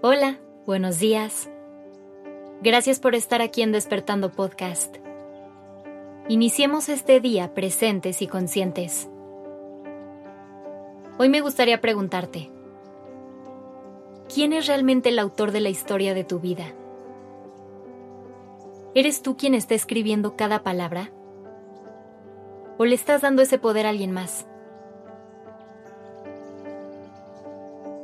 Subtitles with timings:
[0.00, 1.50] Hola, buenos días.
[2.62, 4.94] Gracias por estar aquí en Despertando Podcast.
[6.28, 9.08] Iniciemos este día presentes y conscientes.
[11.18, 12.48] Hoy me gustaría preguntarte,
[14.32, 16.74] ¿quién es realmente el autor de la historia de tu vida?
[18.94, 21.10] ¿Eres tú quien está escribiendo cada palabra?
[22.78, 24.46] ¿O le estás dando ese poder a alguien más?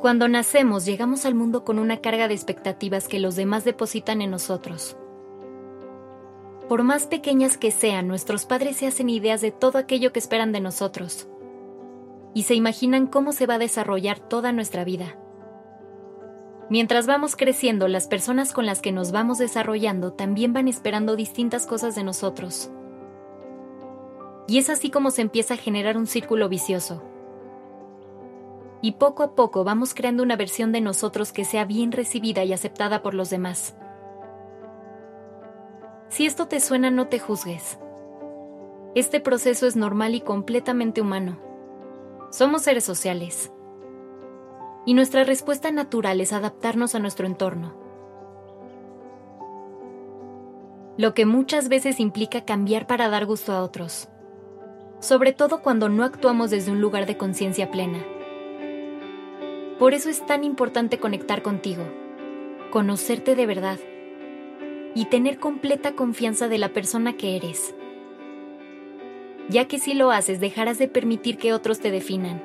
[0.05, 4.31] Cuando nacemos llegamos al mundo con una carga de expectativas que los demás depositan en
[4.31, 4.99] nosotros.
[6.69, 10.53] Por más pequeñas que sean, nuestros padres se hacen ideas de todo aquello que esperan
[10.53, 11.27] de nosotros
[12.35, 15.17] y se imaginan cómo se va a desarrollar toda nuestra vida.
[16.69, 21.67] Mientras vamos creciendo, las personas con las que nos vamos desarrollando también van esperando distintas
[21.67, 22.71] cosas de nosotros.
[24.49, 27.14] Y es así como se empieza a generar un círculo vicioso
[28.85, 32.53] y poco a poco vamos creando una versión de nosotros que sea bien recibida y
[32.53, 33.75] aceptada por los demás.
[36.09, 37.79] Si esto te suena, no te juzgues.
[38.95, 41.39] Este proceso es normal y completamente humano.
[42.31, 43.51] Somos seres sociales.
[44.85, 47.75] Y nuestra respuesta natural es adaptarnos a nuestro entorno.
[50.99, 54.11] Lo que muchas veces implica cambiar para dar gusto a otros.
[55.01, 58.05] Sobre todo cuando no actuamos desde un lugar de conciencia plena.
[59.79, 61.83] Por eso es tan importante conectar contigo,
[62.71, 63.81] conocerte de verdad
[64.95, 67.75] y tener completa confianza de la persona que eres.
[69.49, 72.41] Ya que si lo haces dejarás de permitir que otros te definan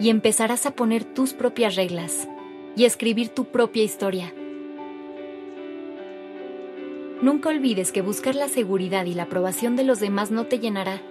[0.00, 2.26] y empezarás a poner tus propias reglas
[2.76, 4.32] y a escribir tu propia historia.
[7.20, 11.02] Nunca olvides que buscar la seguridad y la aprobación de los demás no te llenará,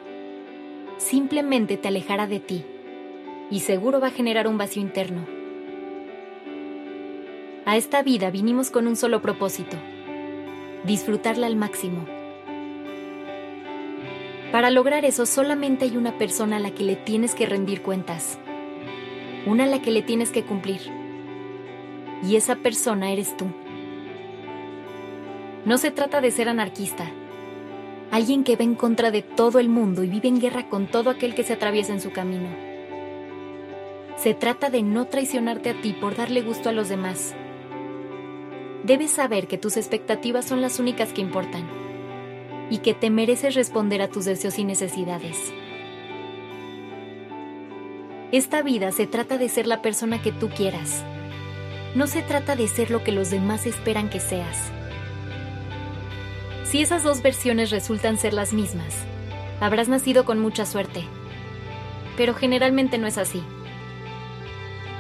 [0.98, 2.66] simplemente te alejará de ti
[3.52, 5.28] y seguro va a generar un vacío interno.
[7.66, 9.78] A esta vida vinimos con un solo propósito,
[10.86, 12.06] disfrutarla al máximo.
[14.52, 18.40] Para lograr eso solamente hay una persona a la que le tienes que rendir cuentas,
[19.46, 20.82] una a la que le tienes que cumplir.
[22.24, 23.48] Y esa persona eres tú.
[25.66, 27.06] No se trata de ser anarquista,
[28.12, 31.10] alguien que va en contra de todo el mundo y vive en guerra con todo
[31.10, 32.71] aquel que se atraviesa en su camino.
[34.18, 37.36] Se trata de no traicionarte a ti por darle gusto a los demás.
[38.84, 41.68] Debes saber que tus expectativas son las únicas que importan
[42.70, 45.38] y que te mereces responder a tus deseos y necesidades.
[48.32, 51.04] Esta vida se trata de ser la persona que tú quieras.
[51.96, 54.72] No se trata de ser lo que los demás esperan que seas.
[56.64, 58.96] Si esas dos versiones resultan ser las mismas,
[59.60, 61.04] habrás nacido con mucha suerte.
[62.16, 63.44] Pero generalmente no es así.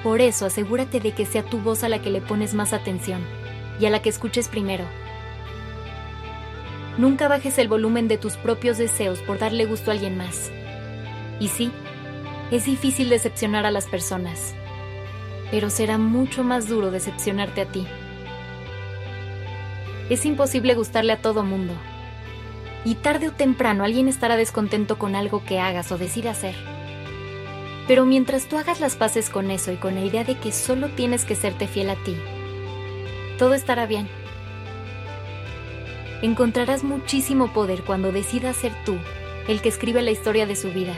[0.04, 3.22] Por eso asegúrate de que sea tu voz a la que le pones más atención
[3.80, 4.86] y a la que escuches primero.
[6.98, 10.52] Nunca bajes el volumen de tus propios deseos por darle gusto a alguien más.
[11.40, 11.72] Y sí,
[12.52, 14.54] es difícil decepcionar a las personas,
[15.52, 17.88] pero será mucho más duro decepcionarte a ti.
[20.10, 21.74] Es imposible gustarle a todo mundo.
[22.84, 26.56] Y tarde o temprano alguien estará descontento con algo que hagas o decida hacer.
[27.88, 30.90] Pero mientras tú hagas las paces con eso y con la idea de que solo
[30.90, 32.16] tienes que serte fiel a ti,
[33.38, 34.08] todo estará bien.
[36.22, 38.98] Encontrarás muchísimo poder cuando decidas ser tú
[39.48, 40.94] el que escribe la historia de su vida.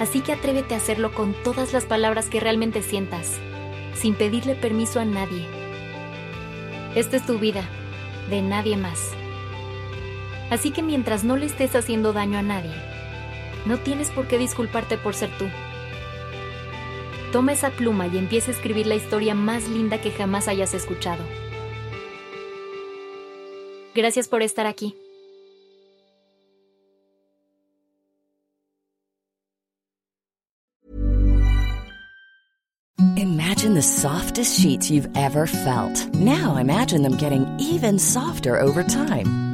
[0.00, 3.38] Así que atrévete a hacerlo con todas las palabras que realmente sientas,
[3.94, 5.46] sin pedirle permiso a nadie.
[6.94, 7.62] Esta es tu vida,
[8.30, 9.10] de nadie más.
[10.50, 12.74] Así que mientras no le estés haciendo daño a nadie,
[13.66, 15.46] no tienes por qué disculparte por ser tú.
[17.32, 21.22] Toma esa pluma y empieza a escribir la historia más linda que jamás hayas escuchado.
[23.94, 24.94] Gracias por estar aquí.
[33.16, 36.14] Imagine the softest sheets you've ever felt.
[36.14, 39.47] Now imagine them getting even softer over time.